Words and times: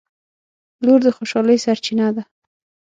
•لور 0.85 0.99
د 1.05 1.07
خوشحالۍ 1.17 1.57
سرچینه 1.65 2.07
ده. 2.15 2.23